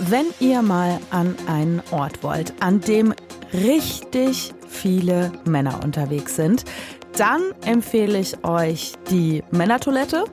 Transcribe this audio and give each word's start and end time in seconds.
Wenn 0.00 0.26
ihr 0.40 0.62
mal 0.62 0.98
an 1.10 1.36
einen 1.46 1.82
Ort 1.90 2.22
wollt, 2.22 2.52
an 2.60 2.80
dem 2.80 3.14
richtig 3.52 4.52
viele 4.68 5.32
Männer 5.44 5.82
unterwegs 5.84 6.36
sind, 6.36 6.64
dann 7.16 7.42
empfehle 7.64 8.18
ich 8.18 8.44
euch 8.44 8.94
die 9.10 9.42
Männertoilette, 9.50 10.24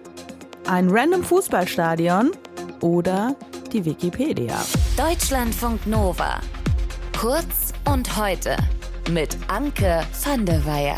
ein 0.67 0.89
random 0.89 1.23
Fußballstadion 1.23 2.31
oder 2.81 3.35
die 3.71 3.85
Wikipedia. 3.85 4.57
Deutschlandfunk 4.97 5.85
Nova. 5.85 6.39
Kurz 7.19 7.73
und 7.85 8.17
heute 8.17 8.57
mit 9.11 9.37
Anke 9.47 10.03
van 10.23 10.45
der 10.45 10.65
Weyer. 10.65 10.97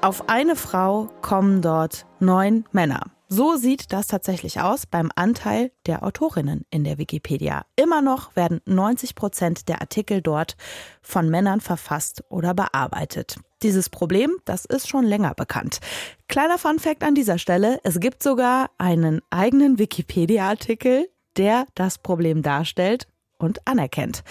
Auf 0.00 0.28
eine 0.28 0.56
Frau 0.56 1.08
kommen 1.22 1.62
dort 1.62 2.06
neun 2.20 2.64
Männer. 2.72 3.15
So 3.28 3.56
sieht 3.56 3.92
das 3.92 4.06
tatsächlich 4.06 4.60
aus 4.60 4.86
beim 4.86 5.10
Anteil 5.16 5.72
der 5.86 6.04
Autorinnen 6.04 6.64
in 6.70 6.84
der 6.84 6.96
Wikipedia. 6.96 7.66
Immer 7.74 8.00
noch 8.00 8.36
werden 8.36 8.60
90 8.66 9.16
Prozent 9.16 9.68
der 9.68 9.80
Artikel 9.80 10.22
dort 10.22 10.56
von 11.02 11.28
Männern 11.28 11.60
verfasst 11.60 12.22
oder 12.28 12.54
bearbeitet. 12.54 13.40
Dieses 13.64 13.90
Problem, 13.90 14.36
das 14.44 14.64
ist 14.64 14.88
schon 14.88 15.04
länger 15.04 15.34
bekannt. 15.34 15.80
Kleiner 16.28 16.56
Funfact 16.56 17.02
an 17.02 17.16
dieser 17.16 17.38
Stelle, 17.38 17.80
es 17.82 17.98
gibt 17.98 18.22
sogar 18.22 18.70
einen 18.78 19.20
eigenen 19.30 19.80
Wikipedia-Artikel, 19.80 21.08
der 21.36 21.66
das 21.74 21.98
Problem 21.98 22.42
darstellt 22.42 23.08
und 23.38 23.66
anerkennt. 23.66 24.22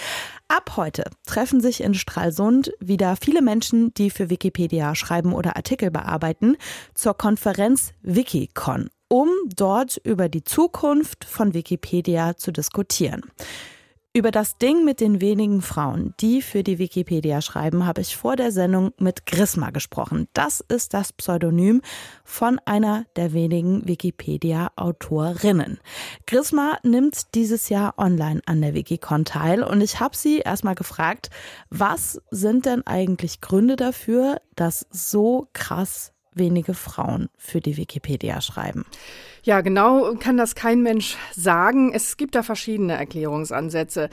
Ab 0.48 0.74
heute 0.76 1.06
treffen 1.26 1.62
sich 1.62 1.82
in 1.82 1.94
Stralsund 1.94 2.72
wieder 2.80 3.16
viele 3.16 3.42
Menschen, 3.42 3.94
die 3.94 4.10
für 4.10 4.30
Wikipedia 4.30 4.96
schreiben 4.96 5.34
oder 5.34 5.56
Artikel 5.56 5.92
bearbeiten, 5.92 6.58
zur 6.94 7.16
Konferenz 7.16 7.94
Wikicon, 8.02 8.90
um 9.08 9.30
dort 9.56 9.98
über 10.04 10.30
die 10.30 10.44
Zukunft 10.44 11.26
von 11.26 11.54
Wikipedia 11.54 12.38
zu 12.38 12.52
diskutieren. 12.52 13.22
Über 14.16 14.32
das 14.32 14.58
Ding 14.58 14.86
mit 14.86 15.02
den 15.02 15.20
wenigen 15.20 15.62
Frauen, 15.62 16.14
die 16.22 16.42
für 16.42 16.64
die 16.64 16.80
Wikipedia 16.80 17.42
schreiben, 17.42 17.86
habe 17.86 18.00
ich 18.00 18.16
vor 18.16 18.38
der 18.38 18.54
Sendung 18.54 18.94
mit 18.98 19.26
Grisma 19.26 19.72
gesprochen. 19.72 20.30
Das 20.32 20.62
ist 20.62 20.94
das 20.94 21.12
Pseudonym 21.12 21.82
von 22.24 22.58
einer 22.64 23.04
der 23.18 23.34
wenigen 23.34 23.86
Wikipedia-Autorinnen. 23.86 25.82
Grisma 26.28 26.78
nimmt 26.82 27.36
dieses 27.36 27.68
Jahr 27.68 27.96
online 27.98 28.40
an 28.46 28.62
der 28.62 28.74
Wikicon 28.74 29.26
teil 29.26 29.62
und 29.62 29.82
ich 29.82 30.00
habe 30.00 30.16
sie 30.16 30.40
erstmal 30.40 30.76
gefragt, 30.76 31.30
was 31.70 32.22
sind 32.32 32.66
denn 32.66 32.88
eigentlich 32.88 33.42
Gründe 33.42 33.76
dafür, 33.76 34.40
dass 34.56 34.88
so 34.92 35.50
krass 35.52 36.15
wenige 36.36 36.74
Frauen 36.74 37.30
für 37.38 37.62
die 37.62 37.78
Wikipedia 37.78 38.42
schreiben? 38.42 38.86
Ja, 39.46 39.62
genau 39.62 40.16
kann 40.16 40.38
das 40.38 40.56
kein 40.56 40.82
Mensch 40.82 41.18
sagen. 41.32 41.92
Es 41.94 42.18
gibt 42.18 42.34
da 42.34 42.42
verschiedene 42.42 42.94
Erklärungsansätze. 42.94 44.10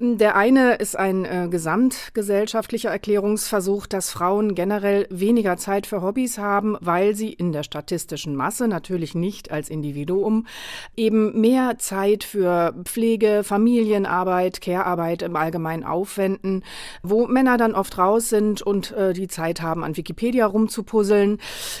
Der 0.00 0.34
eine 0.34 0.74
ist 0.74 0.98
ein 0.98 1.24
äh, 1.24 1.46
gesamtgesellschaftlicher 1.48 2.90
Erklärungsversuch, 2.90 3.86
dass 3.86 4.10
Frauen 4.10 4.56
generell 4.56 5.06
weniger 5.08 5.56
Zeit 5.56 5.86
für 5.86 6.02
Hobbys 6.02 6.38
haben, 6.38 6.76
weil 6.80 7.14
sie 7.14 7.32
in 7.32 7.52
der 7.52 7.62
statistischen 7.62 8.34
Masse, 8.34 8.66
natürlich 8.66 9.14
nicht 9.14 9.52
als 9.52 9.70
Individuum, 9.70 10.48
eben 10.96 11.40
mehr 11.40 11.78
Zeit 11.78 12.24
für 12.24 12.74
Pflege, 12.82 13.44
Familienarbeit, 13.44 14.60
Care-Arbeit 14.60 15.22
im 15.22 15.36
Allgemeinen 15.36 15.84
aufwenden, 15.84 16.64
wo 17.04 17.28
Männer 17.28 17.56
dann 17.56 17.76
oft 17.76 17.98
raus 17.98 18.30
sind 18.30 18.62
und 18.62 18.90
äh, 18.90 19.12
die 19.12 19.28
Zeit 19.28 19.62
haben, 19.62 19.84
an 19.84 19.96
Wikipedia 19.96 20.44
rumzupuzzeln. 20.44 21.38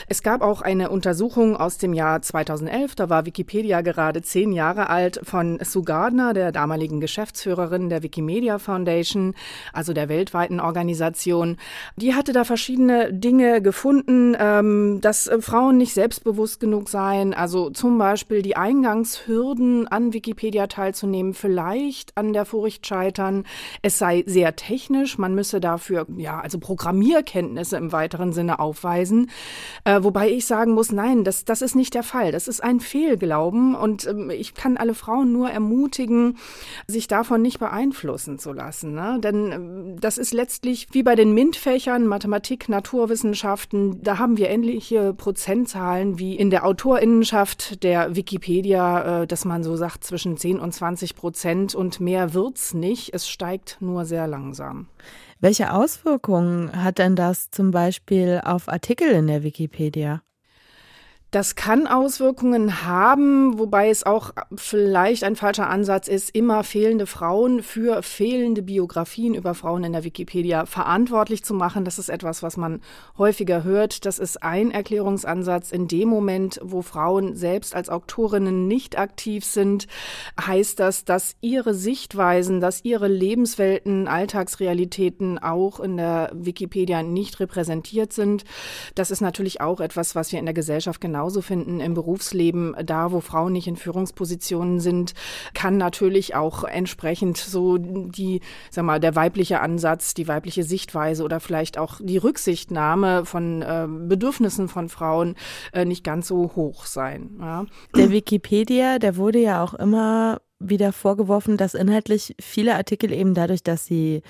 Es 0.08 0.22
gab 0.22 0.40
auch 0.42 0.62
eine 0.62 0.90
Untersuchung 0.90 1.56
aus 1.56 1.78
dem 1.78 1.92
Jahr 1.92 2.22
2011 2.22 2.92
da 3.02 3.10
war 3.10 3.26
Wikipedia 3.26 3.80
gerade 3.80 4.22
zehn 4.22 4.52
Jahre 4.52 4.88
alt, 4.88 5.20
von 5.24 5.58
Sue 5.62 5.82
Gardner, 5.82 6.34
der 6.34 6.52
damaligen 6.52 7.00
Geschäftsführerin 7.00 7.88
der 7.88 8.02
Wikimedia 8.02 8.58
Foundation, 8.58 9.34
also 9.72 9.92
der 9.92 10.08
weltweiten 10.08 10.60
Organisation. 10.60 11.56
Die 11.96 12.14
hatte 12.14 12.32
da 12.32 12.44
verschiedene 12.44 13.12
Dinge 13.12 13.62
gefunden, 13.62 14.36
ähm, 14.38 15.00
dass 15.00 15.26
äh, 15.26 15.40
Frauen 15.40 15.78
nicht 15.78 15.94
selbstbewusst 15.94 16.60
genug 16.60 16.88
seien, 16.88 17.34
also 17.34 17.70
zum 17.70 17.98
Beispiel 17.98 18.42
die 18.42 18.56
Eingangshürden 18.56 19.88
an 19.88 20.12
Wikipedia 20.12 20.66
teilzunehmen, 20.66 21.34
vielleicht 21.34 22.16
an 22.16 22.32
der 22.32 22.44
Furcht 22.44 22.86
scheitern. 22.86 23.44
Es 23.82 23.98
sei 23.98 24.22
sehr 24.26 24.56
technisch, 24.56 25.18
man 25.18 25.34
müsse 25.34 25.60
dafür, 25.60 26.06
ja, 26.16 26.40
also 26.40 26.58
Programmierkenntnisse 26.58 27.76
im 27.76 27.92
weiteren 27.92 28.32
Sinne 28.32 28.58
aufweisen. 28.58 29.30
Äh, 29.84 30.02
wobei 30.02 30.30
ich 30.30 30.46
sagen 30.46 30.72
muss, 30.72 30.92
nein, 30.92 31.24
das, 31.24 31.44
das 31.44 31.62
ist 31.62 31.74
nicht 31.74 31.94
der 31.94 32.02
Fall. 32.02 32.32
Das 32.32 32.48
ist 32.48 32.62
ein 32.62 32.80
Fehlglauben 32.80 33.74
und 33.74 34.06
ähm, 34.06 34.30
ich 34.30 34.54
kann 34.54 34.76
alle 34.76 34.94
Frauen 34.94 35.32
nur 35.32 35.50
ermutigen, 35.50 36.38
sich 36.86 37.08
davon 37.08 37.42
nicht 37.42 37.58
beeinflussen 37.58 38.38
zu 38.38 38.52
lassen. 38.52 38.94
Ne? 38.94 39.18
Denn 39.20 39.52
ähm, 39.52 40.00
das 40.00 40.18
ist 40.18 40.32
letztlich 40.32 40.88
wie 40.92 41.02
bei 41.02 41.14
den 41.14 41.34
MINT-Fächern, 41.34 42.06
Mathematik, 42.06 42.68
Naturwissenschaften, 42.68 44.02
da 44.02 44.18
haben 44.18 44.36
wir 44.36 44.50
ähnliche 44.50 45.14
Prozentzahlen 45.14 46.18
wie 46.18 46.36
in 46.36 46.50
der 46.50 46.64
Autorinnenschaft 46.64 47.82
der 47.82 48.16
Wikipedia, 48.16 49.22
äh, 49.22 49.26
dass 49.26 49.44
man 49.44 49.62
so 49.62 49.76
sagt 49.76 50.04
zwischen 50.04 50.36
10 50.36 50.60
und 50.60 50.72
20 50.72 51.16
Prozent 51.16 51.74
und 51.74 52.00
mehr 52.00 52.34
wird's 52.34 52.74
nicht. 52.74 53.14
Es 53.14 53.28
steigt 53.28 53.78
nur 53.80 54.04
sehr 54.04 54.26
langsam. 54.26 54.88
Welche 55.42 55.72
Auswirkungen 55.74 56.84
hat 56.84 56.98
denn 56.98 57.16
das 57.16 57.50
zum 57.50 57.72
Beispiel 57.72 58.40
auf 58.44 58.68
Artikel 58.68 59.10
in 59.10 59.26
der 59.26 59.42
Wikipedia? 59.42 60.22
Das 61.32 61.54
kann 61.54 61.86
Auswirkungen 61.86 62.84
haben, 62.84 63.58
wobei 63.58 63.88
es 63.88 64.04
auch 64.04 64.32
vielleicht 64.54 65.24
ein 65.24 65.34
falscher 65.34 65.66
Ansatz 65.66 66.06
ist, 66.06 66.28
immer 66.36 66.62
fehlende 66.62 67.06
Frauen 67.06 67.62
für 67.62 68.02
fehlende 68.02 68.60
Biografien 68.60 69.32
über 69.32 69.54
Frauen 69.54 69.82
in 69.84 69.94
der 69.94 70.04
Wikipedia 70.04 70.66
verantwortlich 70.66 71.42
zu 71.42 71.54
machen. 71.54 71.86
Das 71.86 71.98
ist 71.98 72.10
etwas, 72.10 72.42
was 72.42 72.58
man 72.58 72.82
häufiger 73.16 73.64
hört. 73.64 74.04
Das 74.04 74.18
ist 74.18 74.42
ein 74.42 74.72
Erklärungsansatz. 74.72 75.72
In 75.72 75.88
dem 75.88 76.10
Moment, 76.10 76.60
wo 76.62 76.82
Frauen 76.82 77.34
selbst 77.34 77.74
als 77.74 77.88
Autorinnen 77.88 78.68
nicht 78.68 78.98
aktiv 78.98 79.42
sind, 79.46 79.86
heißt 80.38 80.78
das, 80.80 81.06
dass 81.06 81.36
ihre 81.40 81.72
Sichtweisen, 81.72 82.60
dass 82.60 82.84
ihre 82.84 83.08
Lebenswelten, 83.08 84.06
Alltagsrealitäten 84.06 85.38
auch 85.38 85.80
in 85.80 85.96
der 85.96 86.30
Wikipedia 86.34 87.02
nicht 87.02 87.40
repräsentiert 87.40 88.12
sind. 88.12 88.44
Das 88.94 89.10
ist 89.10 89.22
natürlich 89.22 89.62
auch 89.62 89.80
etwas, 89.80 90.14
was 90.14 90.30
wir 90.30 90.38
in 90.38 90.44
der 90.44 90.52
Gesellschaft 90.52 91.00
genau 91.00 91.21
genauso 91.22 91.40
finden 91.40 91.78
im 91.78 91.94
Berufsleben. 91.94 92.74
Da, 92.84 93.12
wo 93.12 93.20
Frauen 93.20 93.52
nicht 93.52 93.68
in 93.68 93.76
Führungspositionen 93.76 94.80
sind, 94.80 95.14
kann 95.54 95.76
natürlich 95.76 96.34
auch 96.34 96.64
entsprechend 96.64 97.36
so 97.36 97.78
die, 97.78 98.40
sag 98.70 98.84
mal, 98.84 98.98
der 98.98 99.14
weibliche 99.14 99.60
Ansatz, 99.60 100.14
die 100.14 100.26
weibliche 100.26 100.64
Sichtweise 100.64 101.22
oder 101.22 101.38
vielleicht 101.38 101.78
auch 101.78 102.00
die 102.02 102.18
Rücksichtnahme 102.18 103.24
von 103.24 103.62
äh, 103.62 103.86
Bedürfnissen 103.88 104.68
von 104.68 104.88
Frauen 104.88 105.36
äh, 105.72 105.84
nicht 105.84 106.02
ganz 106.02 106.26
so 106.26 106.56
hoch 106.56 106.86
sein. 106.86 107.36
Ja. 107.40 107.66
Der 107.96 108.10
Wikipedia, 108.10 108.98
der 108.98 109.16
wurde 109.16 109.38
ja 109.38 109.62
auch 109.62 109.74
immer 109.74 110.40
wieder 110.58 110.92
vorgeworfen, 110.92 111.56
dass 111.56 111.74
inhaltlich 111.74 112.34
viele 112.40 112.74
Artikel 112.74 113.12
eben 113.12 113.34
dadurch, 113.34 113.62
dass 113.62 113.86
sie 113.86 114.22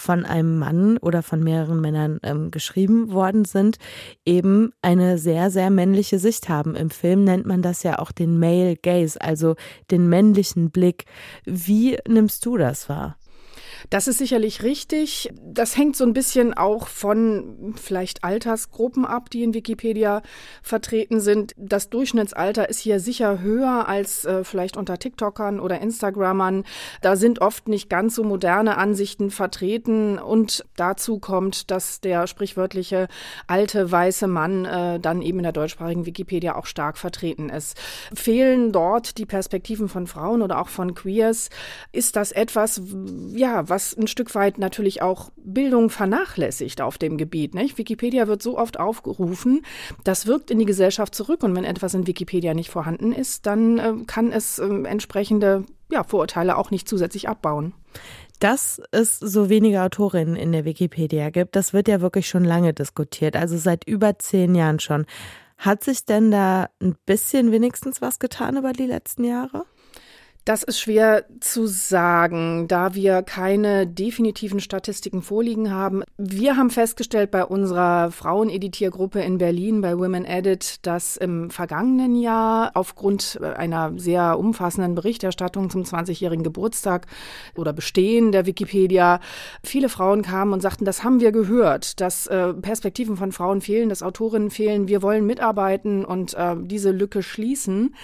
von 0.00 0.24
einem 0.24 0.58
Mann 0.58 0.96
oder 0.98 1.22
von 1.22 1.42
mehreren 1.42 1.80
Männern 1.80 2.18
ähm, 2.22 2.50
geschrieben 2.50 3.12
worden 3.12 3.44
sind, 3.44 3.78
eben 4.24 4.72
eine 4.82 5.18
sehr, 5.18 5.50
sehr 5.50 5.70
männliche 5.70 6.18
Sicht 6.18 6.48
haben. 6.48 6.74
Im 6.74 6.90
Film 6.90 7.24
nennt 7.24 7.46
man 7.46 7.62
das 7.62 7.82
ja 7.82 7.98
auch 7.98 8.12
den 8.12 8.38
Male 8.38 8.76
Gaze, 8.76 9.20
also 9.20 9.54
den 9.90 10.08
männlichen 10.08 10.70
Blick. 10.70 11.04
Wie 11.44 11.98
nimmst 12.08 12.44
du 12.46 12.56
das 12.56 12.88
wahr? 12.88 13.16
Das 13.88 14.08
ist 14.08 14.18
sicherlich 14.18 14.62
richtig. 14.62 15.30
Das 15.42 15.76
hängt 15.76 15.96
so 15.96 16.04
ein 16.04 16.12
bisschen 16.12 16.54
auch 16.54 16.88
von 16.88 17.74
vielleicht 17.76 18.24
Altersgruppen 18.24 19.04
ab, 19.04 19.30
die 19.30 19.42
in 19.42 19.54
Wikipedia 19.54 20.22
vertreten 20.62 21.20
sind. 21.20 21.54
Das 21.56 21.88
Durchschnittsalter 21.88 22.68
ist 22.68 22.80
hier 22.80 23.00
sicher 23.00 23.40
höher 23.40 23.88
als 23.88 24.24
äh, 24.24 24.44
vielleicht 24.44 24.76
unter 24.76 24.98
TikTokern 24.98 25.60
oder 25.60 25.80
Instagrammern. 25.80 26.64
Da 27.00 27.16
sind 27.16 27.40
oft 27.40 27.68
nicht 27.68 27.88
ganz 27.88 28.14
so 28.14 28.24
moderne 28.24 28.76
Ansichten 28.76 29.30
vertreten 29.30 30.18
und 30.18 30.64
dazu 30.76 31.18
kommt, 31.18 31.70
dass 31.70 32.00
der 32.00 32.26
sprichwörtliche 32.26 33.08
alte 33.46 33.90
weiße 33.90 34.26
Mann 34.26 34.64
äh, 34.64 35.00
dann 35.00 35.22
eben 35.22 35.38
in 35.38 35.44
der 35.44 35.52
deutschsprachigen 35.52 36.06
Wikipedia 36.06 36.56
auch 36.56 36.66
stark 36.66 36.98
vertreten 36.98 37.48
ist. 37.48 37.76
Fehlen 38.14 38.72
dort 38.72 39.18
die 39.18 39.26
Perspektiven 39.26 39.88
von 39.88 40.06
Frauen 40.06 40.42
oder 40.42 40.60
auch 40.60 40.68
von 40.68 40.94
Queers, 40.94 41.50
ist 41.92 42.16
das 42.16 42.32
etwas, 42.32 42.82
ja, 43.32 43.68
was 43.70 43.96
ein 43.96 44.08
Stück 44.08 44.34
weit 44.34 44.58
natürlich 44.58 45.00
auch 45.00 45.30
Bildung 45.36 45.88
vernachlässigt 45.88 46.80
auf 46.80 46.98
dem 46.98 47.16
Gebiet. 47.16 47.54
Nicht? 47.54 47.78
Wikipedia 47.78 48.28
wird 48.28 48.42
so 48.42 48.58
oft 48.58 48.78
aufgerufen, 48.78 49.62
das 50.04 50.26
wirkt 50.26 50.50
in 50.50 50.58
die 50.58 50.66
Gesellschaft 50.66 51.14
zurück 51.14 51.42
und 51.42 51.54
wenn 51.56 51.64
etwas 51.64 51.94
in 51.94 52.06
Wikipedia 52.06 52.54
nicht 52.54 52.70
vorhanden 52.70 53.12
ist, 53.12 53.46
dann 53.46 53.78
äh, 53.78 53.92
kann 54.06 54.32
es 54.32 54.58
äh, 54.58 54.66
entsprechende 54.66 55.64
ja, 55.90 56.04
Vorurteile 56.04 56.56
auch 56.56 56.70
nicht 56.70 56.88
zusätzlich 56.88 57.28
abbauen. 57.28 57.72
Dass 58.38 58.80
es 58.90 59.18
so 59.18 59.50
wenige 59.50 59.82
Autorinnen 59.82 60.36
in 60.36 60.52
der 60.52 60.64
Wikipedia 60.64 61.30
gibt, 61.30 61.56
das 61.56 61.72
wird 61.72 61.88
ja 61.88 62.00
wirklich 62.00 62.28
schon 62.28 62.44
lange 62.44 62.72
diskutiert, 62.72 63.36
also 63.36 63.56
seit 63.56 63.84
über 63.86 64.18
zehn 64.18 64.54
Jahren 64.54 64.80
schon. 64.80 65.06
Hat 65.58 65.84
sich 65.84 66.06
denn 66.06 66.30
da 66.30 66.70
ein 66.80 66.96
bisschen 67.04 67.52
wenigstens 67.52 68.00
was 68.00 68.18
getan 68.18 68.56
über 68.56 68.72
die 68.72 68.86
letzten 68.86 69.24
Jahre? 69.24 69.66
Das 70.46 70.62
ist 70.62 70.80
schwer 70.80 71.26
zu 71.40 71.66
sagen, 71.66 72.66
da 72.66 72.94
wir 72.94 73.22
keine 73.22 73.86
definitiven 73.86 74.58
Statistiken 74.58 75.20
vorliegen 75.20 75.70
haben. 75.70 76.02
Wir 76.16 76.56
haben 76.56 76.70
festgestellt 76.70 77.30
bei 77.30 77.44
unserer 77.44 78.10
Fraueneditiergruppe 78.10 79.20
in 79.20 79.36
Berlin 79.36 79.82
bei 79.82 79.98
Women 79.98 80.24
Edit, 80.24 80.86
dass 80.86 81.18
im 81.18 81.50
vergangenen 81.50 82.16
Jahr 82.16 82.70
aufgrund 82.72 83.38
einer 83.42 83.92
sehr 83.96 84.38
umfassenden 84.38 84.94
Berichterstattung 84.94 85.68
zum 85.68 85.82
20-jährigen 85.82 86.42
Geburtstag 86.42 87.06
oder 87.54 87.74
Bestehen 87.74 88.32
der 88.32 88.46
Wikipedia 88.46 89.20
viele 89.62 89.90
Frauen 89.90 90.22
kamen 90.22 90.54
und 90.54 90.62
sagten, 90.62 90.86
das 90.86 91.04
haben 91.04 91.20
wir 91.20 91.32
gehört, 91.32 92.00
dass 92.00 92.26
äh, 92.28 92.54
Perspektiven 92.54 93.18
von 93.18 93.32
Frauen 93.32 93.60
fehlen, 93.60 93.90
dass 93.90 94.02
Autorinnen 94.02 94.50
fehlen, 94.50 94.88
wir 94.88 95.02
wollen 95.02 95.26
mitarbeiten 95.26 96.02
und 96.02 96.32
äh, 96.32 96.56
diese 96.58 96.92
Lücke 96.92 97.22
schließen. 97.22 97.94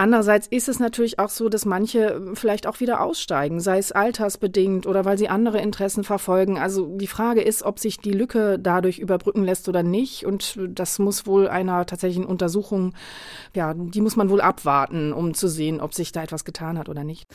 Andererseits 0.00 0.46
ist 0.46 0.68
es 0.68 0.78
natürlich 0.78 1.18
auch 1.18 1.28
so, 1.28 1.48
dass 1.48 1.64
manche 1.64 2.22
vielleicht 2.34 2.68
auch 2.68 2.78
wieder 2.78 3.00
aussteigen, 3.00 3.58
sei 3.58 3.78
es 3.78 3.90
altersbedingt 3.90 4.86
oder 4.86 5.04
weil 5.04 5.18
sie 5.18 5.28
andere 5.28 5.60
Interessen 5.60 6.04
verfolgen. 6.04 6.56
Also 6.56 6.96
die 6.96 7.08
Frage 7.08 7.40
ist, 7.40 7.64
ob 7.64 7.80
sich 7.80 7.98
die 7.98 8.12
Lücke 8.12 8.60
dadurch 8.60 9.00
überbrücken 9.00 9.42
lässt 9.42 9.68
oder 9.68 9.82
nicht. 9.82 10.24
Und 10.24 10.56
das 10.68 11.00
muss 11.00 11.26
wohl 11.26 11.48
einer 11.48 11.84
tatsächlichen 11.84 12.26
Untersuchung, 12.26 12.94
ja, 13.56 13.74
die 13.74 14.00
muss 14.00 14.14
man 14.14 14.30
wohl 14.30 14.40
abwarten, 14.40 15.12
um 15.12 15.34
zu 15.34 15.48
sehen, 15.48 15.80
ob 15.80 15.92
sich 15.92 16.12
da 16.12 16.22
etwas 16.22 16.44
getan 16.44 16.78
hat 16.78 16.88
oder 16.88 17.02
nicht. 17.02 17.26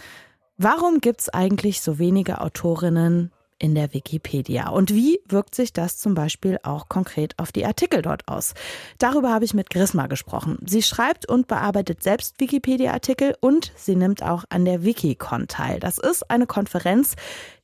Warum 0.56 1.02
gibt 1.02 1.20
es 1.20 1.30
eigentlich 1.30 1.82
so 1.82 2.00
wenige 2.00 2.40
Autorinnen, 2.40 3.34
in 3.64 3.76
der 3.76 3.94
Wikipedia. 3.94 4.68
Und 4.68 4.94
wie 4.94 5.22
wirkt 5.26 5.56
sich 5.56 5.72
das 5.72 5.98
zum 5.98 6.16
Beispiel 6.16 6.60
auch 6.64 6.90
konkret 6.90 7.40
auf 7.40 7.54
die 7.54 7.66
Artikel 7.66 8.02
dort 8.02 8.28
aus? 8.28 8.56
Darüber 8.98 9.32
habe 9.32 9.46
ich 9.46 9.54
mit 9.54 9.70
Grisma 9.70 10.08
gesprochen. 10.08 10.58
Sie 10.66 10.84
schreibt 10.84 11.30
und 11.30 11.48
bearbeitet 11.48 12.04
selbst 12.04 12.42
Wikipedia-Artikel 12.42 13.36
und 13.40 13.72
sie 13.78 13.96
nimmt 13.96 14.22
auch 14.22 14.44
an 14.50 14.66
der 14.66 14.84
Wikicon 14.84 15.48
teil. 15.48 15.80
Das 15.80 15.98
ist 15.98 16.30
eine 16.30 16.46
Konferenz, 16.46 17.16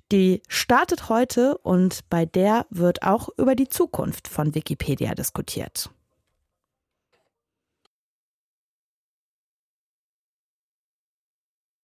die 0.09 0.41
startet 0.47 1.09
heute 1.09 1.57
und 1.57 2.09
bei 2.09 2.25
der 2.25 2.65
wird 2.69 3.03
auch 3.03 3.27
über 3.37 3.55
die 3.55 3.67
Zukunft 3.67 4.29
von 4.29 4.55
Wikipedia 4.55 5.13
diskutiert. 5.15 5.91